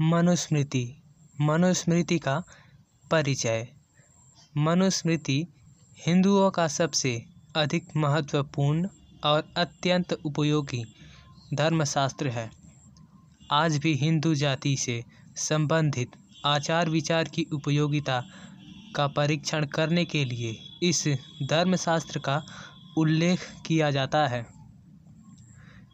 मनुस्मृति। 0.00 1.02
मनुस्मृति 1.40 2.18
का 2.18 2.42
परिचय। 3.10 3.68
मनुस्मृति 4.56 5.46
हिंदुओं 6.06 6.50
का 6.50 6.68
सबसे 6.68 7.26
अधिक 7.56 7.96
महत्वपूर्ण 7.96 8.88
और 9.24 9.52
अत्यंत 9.56 10.12
उपयोगी 10.12 10.84
धर्मशास्त्र 11.54 12.28
है। 12.28 12.50
आज 13.50 13.76
भी 13.76 13.94
हिंदू 13.94 14.34
जाति 14.34 14.76
से 14.76 15.04
संबंधित 15.36 16.10
आचार 16.44 16.90
विचार 16.90 17.24
की 17.24 17.46
उपयोगिता 17.52 18.24
का 18.96 19.06
परीक्षण 19.06 19.66
करने 19.66 20.04
के 20.04 20.24
लिए 20.24 20.56
इस 20.82 21.08
धर्मशास्त्र 21.42 22.18
का 22.18 22.46
उल्लेख 22.98 23.40
किया 23.66 23.90
जाता 23.90 24.26
है। 24.26 24.46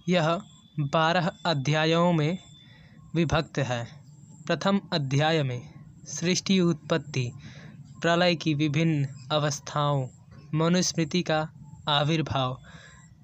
यह 0.09 0.43
बारह 0.81 1.33
अध्यायों 1.47 2.13
में 2.13 2.39
विभक्त 3.15 3.59
है। 3.59 3.89
प्रथम 4.47 4.81
अध्याय 4.93 5.43
में 5.43 5.75
सृष्टि 6.05 6.61
उत्पत्ति, 6.61 7.33
प्रलय 8.03 8.35
की 8.35 8.55
विभिन्न 8.55 9.09
अवस्थाओं, 9.33 10.09
मनुस्मृति 10.55 11.23
का 11.23 11.49
आविर्भाव, 11.89 12.61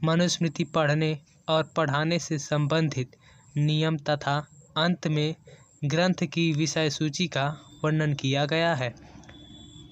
मनुस्मृति 0.05 0.65
पढ़ने 0.65 1.19
और 1.49 1.63
पढ़ाने 1.63 2.19
से 2.19 2.39
संबंधित 2.39 3.17
नियम 3.57 3.97
तथा 3.97 4.47
अंत 4.77 5.07
में 5.07 5.35
ग्रंथ 5.85 6.25
की 6.25 6.53
विषय 6.53 6.91
सूची 6.91 7.27
का 7.27 7.59
वर्णन 7.85 8.15
किया 8.15 8.47
गया 8.47 8.75
है। 8.75 8.95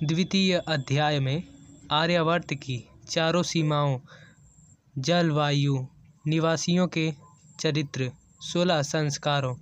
द्वितीय 0.02 0.54
अध्याय 0.54 1.20
में 1.20 1.42
आर्यावर्त 1.92 2.54
की 2.54 2.88
चारों 3.08 3.42
सीमाओं, 3.42 4.00
जलवायु, 4.98 5.86
निवासियों 6.26 6.88
के 6.88 7.12
चरित्र, 7.60 8.12
सोलह 8.40 8.82
संस्कारों 8.82 9.56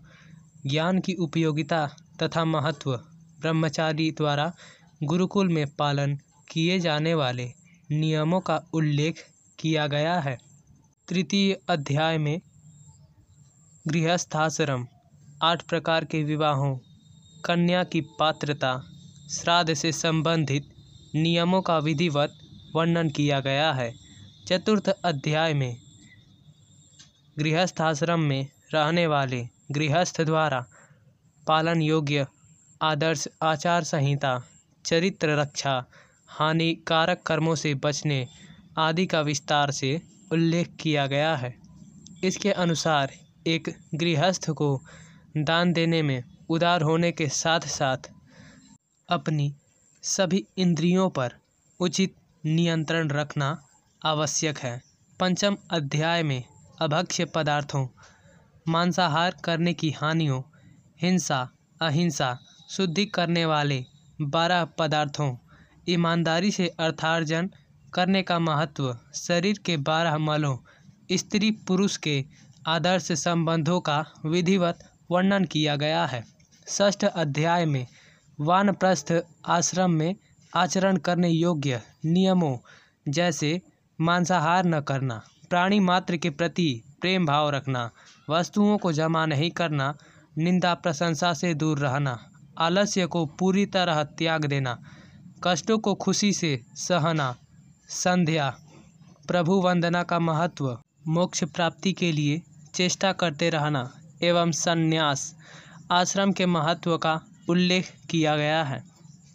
ज्ञान 0.66 1.00
की 1.00 1.14
उपयोगिता 1.14 1.86
तथा 2.22 2.44
महत्व 2.44 2.96
ब्रह्मचारी 3.40 4.10
द्वारा 4.10 4.52
गुरुकुल 5.02 5.48
में 5.48 5.66
पालन 5.66 6.18
किए 6.50 6.80
जाने 6.80 7.14
वाले 7.14 7.52
नियमों 7.90 8.40
का 8.40 8.60
उल्लेख 8.72 9.30
किया 9.58 9.86
गया 9.86 10.20
है। 10.20 10.38
तृतीय 11.08 11.60
अध्याय 11.68 12.18
में 12.18 12.40
गृहस्थाश्रम, 13.88 14.86
आठ 15.42 15.62
प्रकार 15.62 16.04
के 16.04 16.24
विवाहों, 16.24 16.78
कन्या 17.44 17.84
की 17.84 18.00
पात्रता, 18.00 18.84
श्राद्ध 19.30 19.74
से 19.74 19.92
संबंधित 19.92 20.68
नियमों 21.14 21.62
का 21.62 21.78
विधिवत 21.78 22.38
वर्णन 22.76 23.10
किया 23.10 23.40
गया 23.40 23.72
है। 23.72 23.94
चतुर्थ 24.46 24.88
अध्याय 24.88 25.54
में 25.54 25.76
गृहस्थाश्रम 27.38 28.20
में 28.20 28.46
रहने 28.74 29.06
वाले 29.06 29.48
गृहस्थ 29.72 30.20
द्वारा 30.20 30.64
पालन 31.46 31.82
योग्य 31.82 32.26
आदर्श 32.82 33.26
आचार 33.42 33.84
संहिता 33.84 34.32
चरित्र 34.84 35.36
रक्षा 35.36 35.74
हानिकारक 36.28 37.22
कर्मों 37.22 37.54
से 37.54 37.74
बचने 37.74 38.26
आदि 38.78 39.06
का 39.06 39.20
विस्तार 39.20 39.70
से 39.70 40.00
उल्लेख 40.32 40.76
किया 40.80 41.06
गया 41.06 41.34
है। 41.36 41.54
इसके 42.24 42.52
अनुसार 42.52 43.12
एक 43.46 43.68
गृहस्थ 43.94 44.50
को 44.50 44.68
दान 45.36 45.72
देने 45.72 46.02
में 46.02 46.22
उदार 46.48 46.82
होने 46.82 47.12
के 47.12 47.28
साथ 47.28 47.60
साथ 47.60 48.10
अपनी 49.08 49.52
सभी 50.02 50.44
इंद्रियों 50.58 51.08
पर 51.10 51.34
उचित 51.80 52.14
नियंत्रण 52.44 53.08
रखना 53.08 53.48
आवश्यक 54.02 54.58
है। 54.58 54.80
पंचम 55.20 55.56
अध्याय 55.70 56.22
में 56.22 56.42
अभक्ष्य 56.80 57.24
पदार्थों 57.24 57.86
मांसाहार 58.68 59.36
करने 59.44 59.72
की 59.74 59.90
हानियों, 59.90 60.42
हिंसा, 61.02 61.48
अहिंसा, 61.80 62.38
शुद्धि 62.70 63.06
करने 63.06 63.44
वाले 63.44 63.84
बारह 64.20 64.64
पदार्थों, 64.64 65.36
ईमानदारी 65.88 66.50
से 66.50 66.66
अर्थार्जन 66.78 67.50
करने 67.94 68.22
का 68.22 68.38
महत्व, 68.38 68.98
शरीर 69.14 69.58
के 69.58 69.76
बारह 69.76 70.18
मलों, 70.18 70.56
स्त्री 71.12 71.50
पुरुष 71.50 71.96
के 71.96 72.24
आदर्श 72.66 73.12
संबंधों 73.12 73.80
का 73.80 74.04
विधिवत 74.26 74.78
वर्णन 75.10 75.44
किया 75.44 75.76
गया 75.76 76.06
है। 76.06 76.24
षष्ठ 76.68 77.04
अध्याय 77.04 77.66
में 77.66 77.86
वानप्रस्थ 78.40 79.12
आश्रम 79.46 79.90
में 79.90 80.14
आचरण 80.56 80.96
करने 80.96 81.28
योग्य 81.28 81.82
नियमों 82.04 82.56
जैसे 83.08 83.60
मांसाहार 84.00 84.64
न 84.64 84.80
करना, 84.80 85.22
प्राणी 85.50 85.80
मात्र 85.80 86.16
के 86.16 86.30
प्रति 86.30 86.82
प्रेम 87.00 87.26
भाव 87.26 87.50
रखना 87.50 87.90
वस्तुओं 88.30 88.78
को 88.78 88.92
जमा 88.92 89.26
नहीं 89.26 89.50
करना, 89.50 89.94
निंदा 90.38 90.74
प्रशंसा 90.74 91.32
से 91.34 91.54
दूर 91.54 91.78
रहना, 91.78 92.30
आलस्य 92.58 93.06
को 93.06 93.26
पूरी 93.26 93.66
तरह 93.66 94.02
त्याग 94.02 94.44
देना, 94.44 94.78
कष्टों 95.44 95.78
को 95.78 95.94
खुशी 95.94 96.32
से 96.32 96.60
सहना, 96.74 97.36
संध्या, 97.88 98.56
प्रभु 99.28 99.52
वंदना 99.52 100.02
का 100.02 100.18
महत्व, 100.18 100.78
मोक्ष 101.08 101.44
प्राप्ति 101.44 101.92
के 101.92 102.12
लिए 102.12 102.42
चेष्टा 102.74 103.12
करते 103.12 103.50
रहना 103.50 103.94
एवं 104.22 104.50
संन्यास 104.50 105.36
आश्रम 105.90 106.32
के 106.32 106.46
महत्व 106.46 106.98
का 106.98 107.20
उल्लेख 107.48 107.92
किया 108.10 108.36
गया 108.36 108.64
है। 108.64 108.84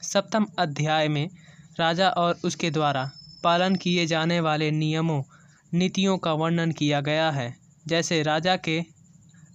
सप्तम 0.01 0.45
अध्याय 0.59 1.07
में 1.07 1.29
राजा 1.79 2.09
और 2.09 2.39
उसके 2.45 2.71
द्वारा 2.71 3.11
पालन 3.43 3.75
किए 3.75 4.05
जाने 4.05 4.39
वाले 4.39 4.71
नियमों, 4.71 5.23
नीतियों 5.73 6.17
का 6.17 6.33
वर्णन 6.33 6.71
किया 6.71 7.01
गया 7.01 7.31
है। 7.31 7.56
जैसे 7.87 8.23
राजा 8.23 8.55
के 8.55 8.83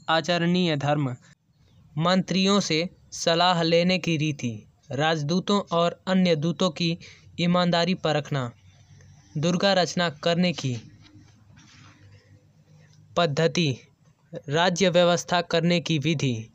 आचरणीय 0.09 0.76
धर्म। 0.76 1.16
मंत्रियों 1.98 2.60
से 2.60 2.88
सलाह 3.12 3.62
लेने 3.62 3.98
की 3.98 4.16
रीति, 4.16 4.69
राजदूतों 4.91 5.60
और 5.72 6.03
अन्य 6.06 6.37
दूतों 6.37 6.70
की 6.70 6.98
ईमानदारी 7.41 7.94
परखना, 7.94 8.53
दुर्गा 9.38 9.72
रचना 9.72 10.10
करने 10.10 10.53
की 10.53 10.76
पद्धति, 13.16 13.76
राज्य 14.49 14.88
व्यवस्था 14.88 15.41
करने 15.41 15.81
की 15.81 15.99
विधि, 15.99 16.49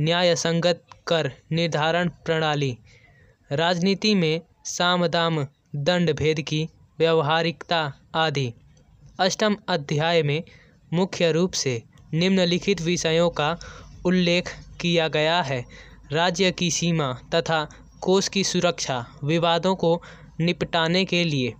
न्याय 0.00 0.36
संगत 0.36 0.84
कर 1.06 1.32
निर्धारण 1.52 2.08
प्रणाली, 2.08 2.78
राजनीति 3.52 4.14
में 4.14 4.40
साम 4.64 5.06
दाम 5.06 5.46
दंड 5.76 6.12
भेद 6.12 6.40
की 6.40 6.68
व्यवहारिकता 6.98 7.92
आदि। 8.14 8.52
अष्टम 9.20 9.56
अध्याय 9.68 10.22
में 10.22 10.42
मुख्य 10.94 11.30
रूप 11.32 11.52
से 11.54 11.82
निम्नलिखित 12.14 12.80
विषयों 12.82 13.28
का 13.30 13.56
उल्लेख 14.06 14.48
किया 14.80 15.08
गया 15.08 15.40
है। 15.42 15.64
राज्य 16.12 16.50
की 16.52 16.70
सीमा 16.70 17.12
तथा 17.34 17.66
कोष 18.02 18.28
की 18.28 18.44
सुरक्षा 18.44 19.04
विवादों 19.24 19.74
को 19.76 20.00
निपटाने 20.40 21.04
के 21.04 21.22
लिए 21.24 21.52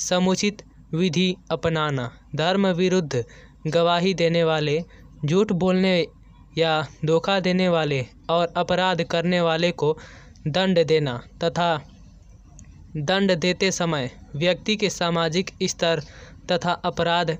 समुचित 0.00 0.62
विधि 0.94 1.34
अपनाना, 1.50 2.10
धर्म 2.36 2.66
विरुद्ध 2.68 3.24
गवाही 3.66 4.14
देने 4.14 4.44
वाले, 4.44 4.80
झूठ 5.24 5.52
बोलने 5.54 5.94
या 6.58 6.72
धोखा 7.04 7.38
देने 7.40 7.68
वाले 7.68 8.04
और 8.30 8.52
अपराध 8.56 9.02
करने 9.02 9.40
वाले 9.40 9.70
को 9.72 9.96
दंड 10.48 10.84
देना 10.86 11.20
तथा 11.44 11.70
दंड 12.96 13.34
देते 13.36 13.70
समय 13.72 14.10
व्यक्ति 14.36 14.76
के 14.76 14.90
सामाजिक 14.90 15.50
स्तर 15.64 16.02
तथा 16.52 16.72
अपराध 16.84 17.36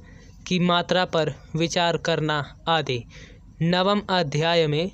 की 0.46 0.58
मात्रा 0.58 1.04
पर 1.04 1.32
विचार 1.56 1.96
करना 1.96 2.44
आदि। 2.68 3.02
नवम 3.62 4.02
अध्याय 4.10 4.66
में 4.66 4.90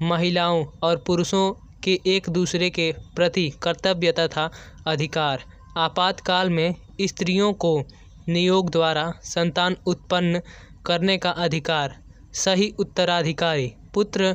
महिलाओं 0.00 0.64
और 0.82 0.96
पुरुषों 1.06 1.50
के 1.82 1.98
एक 2.06 2.28
दूसरे 2.30 2.70
के 2.70 2.90
प्रति 3.16 3.48
कर्तव्य 3.62 4.12
तथा 4.12 4.48
अधिकार। 4.86 5.44
आपातकाल 5.78 6.50
में 6.50 6.74
स्त्रियों 7.00 7.52
को 7.54 7.78
नियोग 8.28 8.70
द्वारा 8.70 9.12
संतान 9.24 9.76
उत्पन्न 9.86 10.40
करने 10.86 11.16
का 11.18 11.30
अधिकार। 11.30 11.94
सही 12.34 12.72
उत्तराधिकारी। 12.78 13.72
पुत्र 13.94 14.34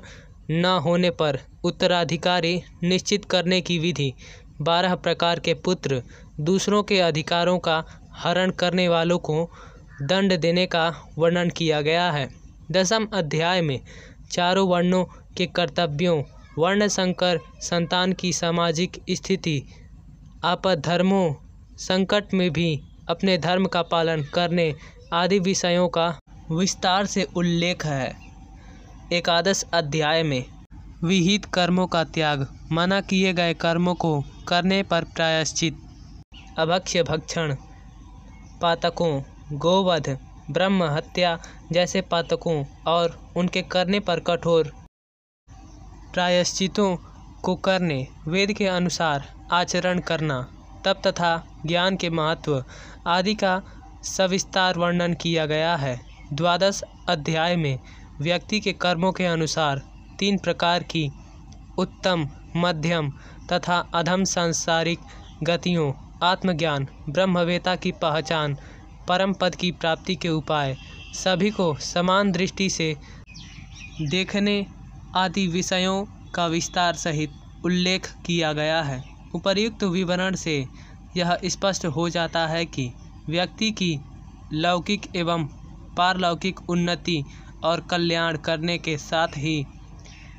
न 0.51 0.65
होने 0.83 1.09
पर 1.11 1.39
उत्तराधिकारी 1.63 2.61
निश्चित 2.83 3.25
करने 3.25 3.59
की 3.61 3.77
विधि। 3.79 4.13
बारह 4.61 4.95
प्रकार 4.97 5.39
के 5.39 5.53
पुत्र। 5.65 6.01
दूसरों 6.41 6.81
के 6.83 6.99
अधिकारों 6.99 7.57
का 7.59 7.83
हरण 8.17 8.51
करने 8.51 8.87
वालों 8.87 9.17
को 9.19 9.43
दंड 10.01 10.37
देने 10.39 10.65
का 10.65 10.95
वर्णन 11.17 11.49
किया 11.49 11.81
गया 11.81 12.11
है। 12.11 12.29
दसम 12.71 13.07
अध्याय 13.13 13.61
में 13.61 13.79
चारों 14.31 14.67
वर्णों 14.67 15.05
के 15.37 15.45
कर्तव्यों, 15.45 16.23
वर्ण 16.57 16.87
संकर, 16.87 17.39
संतान 17.61 18.13
की 18.13 18.33
सामाजिक 18.33 19.03
स्थिति, 19.09 19.63
आपधर्मों 20.43 21.33
संकट 21.77 22.33
में 22.33 22.51
भी 22.51 22.81
अपने 23.09 23.37
धर्म 23.37 23.65
का 23.65 23.81
पालन 23.81 24.23
करने 24.23 24.75
आदि 25.13 25.39
विषयों 25.39 25.87
का 25.89 26.07
विस्तार 26.51 27.05
से 27.05 27.23
उल्लेख 27.23 27.85
है। 27.85 28.15
एकादश 29.13 29.63
अध्याय 29.73 30.23
में 30.23 30.45
विहित 31.03 31.45
कर्मों 31.45 31.87
का 31.87 32.03
त्याग, 32.03 32.47
मना 32.71 33.01
किए 33.01 33.33
गए 33.33 33.53
कर्मों 33.53 33.95
को 33.95 34.23
करने 34.47 34.83
पर 34.83 35.03
प्रायश्चित, 35.03 35.77
अभक्ष्य 36.57 37.03
भक्षण, 37.03 37.55
पातकों 38.61 39.21
गोवध, 39.51 40.17
ब्रह्म 40.51 40.83
हत्या 40.83 41.37
जैसे 41.71 42.01
पातकों 42.01 42.65
और 42.87 43.33
उनके 43.37 43.61
करने 43.61 43.99
पर 43.99 44.19
कठोर 44.19 44.71
प्रायश्चितों 46.13 46.97
को 47.43 47.55
करने, 47.55 48.07
वेद 48.27 48.53
के 48.53 48.67
अनुसार 48.67 49.23
आचरण 49.51 49.99
करना, 49.99 50.41
तप 50.85 51.01
तथा 51.07 51.43
ज्ञान 51.65 51.97
के 51.97 52.09
महत्व 52.09 52.63
आदि 53.07 53.33
का 53.33 53.61
सविस्तार 54.03 54.77
वर्णन 54.77 55.13
किया 55.13 55.45
गया 55.45 55.75
है। 55.75 55.99
द्वादश 56.33 56.83
अध्याय 57.09 57.55
में 57.55 57.79
व्यक्ति 58.21 58.59
के 58.59 58.73
कर्मों 58.73 59.11
के 59.11 59.25
अनुसार 59.25 59.81
तीन 60.19 60.37
प्रकार 60.37 60.83
की 60.83 61.11
उत्तम, 61.77 62.29
मध्यम 62.55 63.11
तथा 63.53 63.79
अधम 63.93 64.23
सांसारिक 64.23 64.99
गतियों, 65.43 65.93
आत्मज्ञान, 66.23 66.87
ब्रह्मवेता 67.09 67.75
की 67.75 67.91
पहचान 67.91 68.57
परम 69.09 69.33
पद 69.33 69.55
की 69.55 69.71
प्राप्ति 69.73 70.15
के 70.15 70.29
उपाय 70.29 70.75
सभी 71.15 71.49
को 71.51 71.73
समान 71.83 72.31
दृष्टि 72.31 72.69
से 72.69 72.95
देखने 74.09 74.55
आदि 75.13 75.45
विषयों 75.47 76.03
का 76.33 76.45
विस्तार 76.47 76.95
सहित 76.95 77.31
उल्लेख 77.65 78.07
किया 78.25 78.51
गया 78.53 78.81
है। 78.83 79.03
उपर्युक्त 79.35 79.83
विवरण 79.85 80.35
से 80.35 80.55
यह 81.15 81.37
स्पष्ट 81.45 81.85
हो 81.95 82.07
जाता 82.09 82.45
है 82.47 82.65
कि 82.67 82.89
व्यक्ति 83.29 83.71
की 83.71 83.91
लौकिक 84.53 85.07
एवं 85.15 85.45
पारलौकिक 85.97 86.59
उन्नति 86.69 87.23
और 87.63 87.81
कल्याण 87.89 88.37
करने 88.45 88.77
के 88.79 88.97
साथ 88.99 89.37
ही 89.37 89.63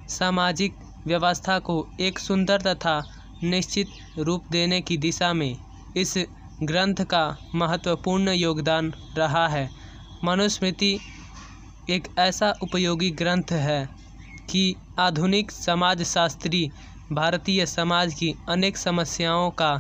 सामाजिक 0.09 0.75
व्यवस्था 1.07 1.59
को 1.67 1.85
एक 2.01 2.19
सुंदर 2.19 2.61
तथा 2.63 3.03
निश्चित 3.45 4.19
रूप 4.19 4.45
देने 4.53 4.81
की 4.81 4.97
दिशा 4.99 5.33
में 5.33 5.55
इस 5.97 6.17
ग्रंथ 6.63 6.95
का 7.11 7.25
महत्वपूर्ण 7.55 8.33
योगदान 8.33 8.93
रहा 9.17 9.47
है। 9.49 9.69
मनुस्मृति 10.25 10.99
एक 11.91 12.09
ऐसा 12.19 12.53
उपयोगी 12.63 13.11
ग्रंथ 13.11 13.53
है 13.53 13.85
कि 14.51 14.75
आधुनिक 14.99 15.51
समाजशास्त्री 15.51 16.69
भारतीय 17.13 17.65
समाज 17.67 18.15
की 18.15 18.33
अनेक 18.49 18.77
समस्याओं 18.77 19.51
का 19.51 19.73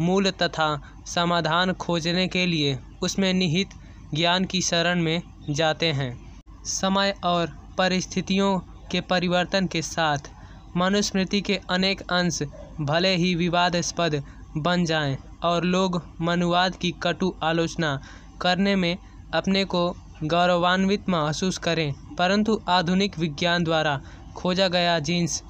मूल 0.00 0.30
तथा 0.32 0.68
समाधान 1.06 1.72
खोजने 1.72 2.26
के 2.28 2.44
लिए 2.46 2.78
उसमें 3.02 3.32
निहित 3.34 3.70
ज्ञान 4.14 4.44
की 4.44 4.60
शरण 4.62 5.02
में 5.02 5.20
जाते 5.50 5.86
हैं। 5.92 6.16
समय 6.64 7.14
और 7.24 7.52
परिस्थितियों 7.78 8.58
के 8.90 9.00
परिवर्तन 9.00 9.66
के 9.66 9.82
साथ 9.82 10.30
मनुस्मृति 10.76 11.40
के 11.40 11.58
अनेक 11.70 12.00
अंश 12.12 12.42
भले 12.80 13.14
ही 13.16 13.34
विवादास्पद 13.34 14.22
बन 14.56 14.84
जाएँ 14.84 15.16
और 15.44 15.64
लोग 15.64 16.02
मनुवाद 16.20 16.76
की 16.76 16.90
कटु 17.02 17.34
आलोचना 17.42 17.98
करने 18.40 18.76
में 18.76 18.96
अपने 19.34 19.64
को 19.64 19.88
गौरवान्वित 20.24 21.08
महसूस 21.08 21.58
करें। 21.58 21.92
परंतु 22.18 22.60
आधुनिक 22.68 23.18
विज्ञान 23.18 23.64
द्वारा 23.64 24.00
खोजा 24.36 24.68
गया 24.68 24.98
जीन्स 24.98 25.42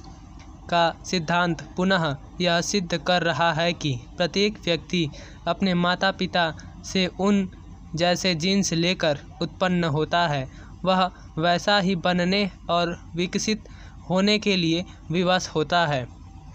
का 0.71 0.85
सिद्धांत 1.05 1.63
पुनः 1.77 2.17
यह 2.41 2.61
सिद्ध 2.61 2.99
कर 2.99 3.23
रहा 3.23 3.53
है 3.53 3.73
कि 3.73 3.95
प्रत्येक 4.17 4.59
व्यक्ति 4.65 5.09
अपने 5.49 5.75
माता 5.75 6.11
पिता 6.11 6.53
से 6.85 7.07
उन 7.21 7.49
जैसे 7.95 8.35
जीन्स 8.35 8.73
लेकर 8.73 9.19
उत्पन्न 9.43 9.85
होता 9.85 10.27
है। 10.29 10.49
वह 10.85 11.11
वैसा 11.39 11.79
ही 11.79 11.95
बनने 11.97 12.51
और 12.71 12.97
विकसित 13.17 13.65
होने 14.11 14.39
के 14.39 14.57
लिए 14.57 14.85
विवश 15.11 15.49
होता 15.49 15.87
है। 15.87 16.07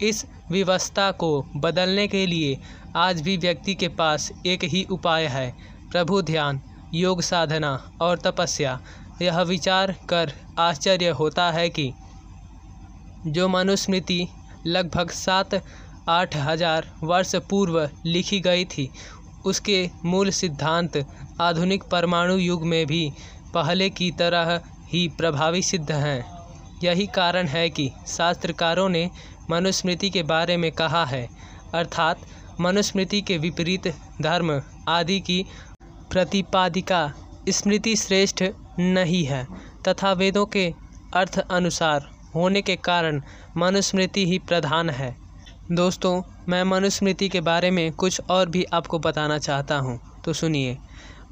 इस 0.02 0.24
व्यवस्था 0.50 1.10
को 1.10 1.28
बदलने 1.56 2.06
के 2.08 2.26
लिए 2.26 2.58
आज 2.96 3.20
भी 3.20 3.36
व्यक्ति 3.36 3.74
के 3.74 3.88
पास 3.88 4.30
एक 4.46 4.62
ही 4.64 4.82
उपाय 4.90 5.26
है। 5.26 5.50
प्रभु 5.92 6.20
ध्यान, 6.22 6.60
योग 6.94 7.20
साधना 7.22 7.72
और 8.00 8.18
तपस्या। 8.18 8.78
यह 9.22 9.40
विचार 9.40 9.94
कर 10.08 10.32
आश्चर्य 10.58 11.08
होता 11.08 11.50
है 11.50 11.68
कि 11.70 11.92
जो 13.26 13.48
मनुस्मृति 13.48 14.26
लगभग 14.66 15.10
सात, 15.10 15.54
आठ 16.08 16.36
हज़ार 16.36 16.90
वर्ष 17.02 17.34
पूर्व 17.50 17.78
लिखी 18.06 18.40
गई 18.40 18.64
थी, 18.64 18.88
उसके 19.46 19.88
मूल 20.04 20.30
सिद्धांत 20.30 20.96
आधुनिक 21.40 21.82
परमाणु 21.82 22.36
युग 22.36 22.64
में 22.66 22.86
भी 22.86 23.10
पहले 23.54 23.90
की 23.90 24.10
तरह 24.10 24.60
ही 24.88 25.06
प्रभावी 25.08 25.62
सिद्ध 25.62 25.90
हैं। 25.92 26.24
यही 26.84 27.06
कारण 27.06 27.46
है 27.46 27.68
कि 27.70 27.90
शास्त्रकारों 28.06 28.88
ने 28.88 29.08
मनुस्मृति 29.50 30.10
के 30.10 30.22
बारे 30.22 30.56
में 30.56 30.70
कहा 30.72 31.04
है, 31.04 31.28
अर्थात 31.74 32.26
मनुस्मृति 32.60 33.20
के 33.20 33.38
विपरीत 33.38 33.88
धर्म 34.22 34.60
आदि 34.88 35.18
की 35.20 35.44
प्रतिपादिका 36.12 37.12
स्मृति 37.48 37.94
श्रेष्ठ 37.96 38.42
नहीं 38.78 39.24
है, 39.24 39.46
तथा 39.88 40.12
वेदों 40.12 40.46
के 40.46 40.72
अर्थ 41.14 41.38
अनुसार 41.38 42.08
होने 42.34 42.62
के 42.62 42.76
कारण 42.76 43.20
मनुस्मृति 43.56 44.26
ही 44.26 44.38
प्रधान 44.38 44.90
है। 44.90 45.16
दोस्तों, 45.72 46.22
मैं 46.48 46.62
मनुस्मृति 46.64 47.28
के 47.28 47.40
बारे 47.40 47.70
में 47.70 47.92
कुछ 47.92 48.20
और 48.30 48.48
भी 48.48 48.64
आपको 48.72 48.98
बताना 48.98 49.38
चाहता 49.38 49.78
हूँ 49.78 50.00
तो 50.24 50.32
सुनिए। 50.32 50.76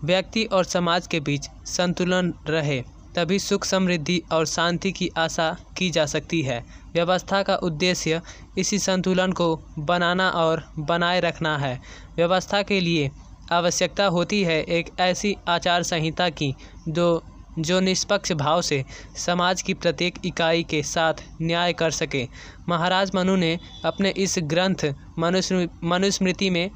व्यक्ति 0.04 0.44
और 0.44 0.64
समाज 0.64 1.06
के 1.06 1.20
बीच 1.20 1.48
संतुलन 1.66 2.32
रहे। 2.48 2.82
तभी 3.16 3.38
सुख, 3.38 3.64
समृद्धि 3.64 4.22
और 4.32 4.46
शांति 4.46 4.92
की 4.92 5.10
आशा 5.16 5.56
की 5.78 5.90
जा 5.90 6.06
सकती 6.06 6.42
है। 6.42 6.64
व्यवस्था 6.94 7.42
का 7.42 7.56
उद्देश्य 7.56 8.20
इसी 8.58 8.78
संतुलन 8.78 9.32
को 9.32 9.56
बनाना 9.78 10.30
और 10.30 10.64
बनाए 10.78 11.20
रखना 11.20 11.58
है। 11.58 11.80
व्यवस्था 12.16 12.62
के 12.62 12.80
लिए 12.80 13.10
आवश्यकता 13.52 14.06
होती 14.06 14.42
है 14.44 14.62
एक 14.62 14.90
ऐसी 15.00 15.36
आचार 15.48 15.82
संहिता 15.82 16.28
की, 16.28 16.54
जो 16.88 17.22
जो 17.58 17.80
निष्पक्ष 17.80 18.32
भाव 18.32 18.62
से 18.62 18.84
समाज 19.16 19.62
की 19.62 19.74
प्रत्येक 19.74 20.14
इकाई 20.24 20.62
के 20.62 20.82
साथ 20.82 21.14
न्याय 21.42 21.72
कर 21.72 21.90
सके। 21.90 22.28
महाराज 22.68 23.10
मनु 23.14 23.36
ने 23.36 23.58
अपने 23.84 24.10
इस 24.16 24.34
ग्रंथ 24.38 24.94
मनुस्मृ, 25.18 25.68
मनुस्मृति 25.84 26.50
में 26.50 26.70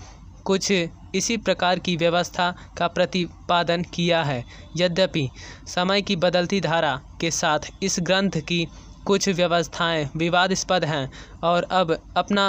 कुछ 0.48 0.70
इसी 1.14 1.36
प्रकार 1.36 1.78
की 1.78 1.96
व्यवस्था 1.96 2.54
का 2.76 2.86
प्रतिपादन 2.88 3.82
किया 3.94 4.22
है। 4.22 4.44
यद्यपि 4.76 5.28
समय 5.66 6.02
की 6.02 6.16
बदलती 6.16 6.60
धारा 6.60 6.94
के 7.20 7.30
साथ 7.30 7.70
इस 7.82 7.96
ग्रंथ 8.00 8.40
की 8.48 8.66
कुछ 9.06 9.28
व्यवस्थाएँ 9.28 10.08
विवादास्पद 10.16 10.84
हैं 10.84 11.10
और 11.44 11.62
अब 11.62 11.96
अपना, 12.16 12.48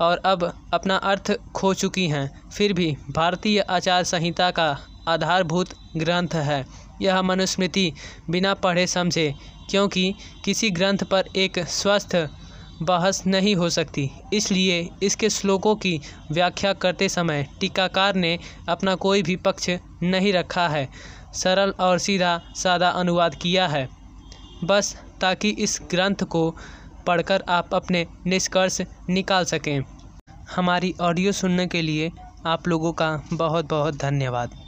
और 0.00 0.22
अब 0.24 0.52
अपना 0.74 0.96
अर्थ 0.96 1.32
खो 1.56 1.74
चुकी 1.74 2.06
हैं, 2.08 2.30
फिर 2.50 2.72
भी 2.72 2.96
भारतीय 3.10 3.60
आचार 3.60 4.04
संहिता 4.04 4.50
का 4.50 4.76
आधारभूत 5.08 5.74
ग्रंथ 5.96 6.34
है। 6.34 6.64
यह 7.02 7.22
मनुस्मृति 7.22 7.92
बिना 8.30 8.54
पढ़े 8.54 8.86
समझे, 8.86 9.34
क्योंकि 9.70 10.14
किसी 10.44 10.70
ग्रंथ 10.70 10.98
पर 11.04 11.24
एक 11.36 11.58
स्वस्थ 11.58 12.16
बहस 12.82 13.26
नहीं 13.26 13.56
हो 13.56 13.70
सकती। 13.70 14.10
इसलिए 14.32 14.90
इसके 15.02 15.30
श्लोकों 15.30 15.76
की 15.76 16.00
व्याख्या 16.32 16.72
करते 16.72 17.08
समय 17.08 17.46
टीकाकार 17.60 18.14
ने 18.14 18.38
अपना 18.68 18.94
कोई 18.94 19.22
भी 19.22 19.36
पक्ष 19.36 19.70
नहीं 20.02 20.32
रखा 20.32 20.68
है। 20.68 20.88
सरल 21.34 21.74
और 21.80 21.98
सीधा 21.98 22.40
सादा 22.56 22.88
अनुवाद 22.88 23.34
किया 23.34 23.66
है। 23.66 23.88
बस 24.64 24.96
ताकि 25.20 25.48
इस 25.48 25.80
ग्रंथ 25.90 26.24
को 26.24 26.56
पढ़कर 27.06 27.44
आप 27.48 27.74
अपने 27.74 28.06
निष्कर्ष 28.26 28.80
निकाल 29.10 29.44
सकें। 29.44 29.80
हमारी 30.56 30.94
ऑडियो 31.00 31.32
सुनने 31.32 31.66
के 31.66 31.82
लिए 31.82 32.10
आप 32.46 32.68
लोगों 32.68 32.92
का 32.92 33.22
बहुत 33.32 33.68
बहुत 33.68 33.96
धन्यवाद। 33.96 34.64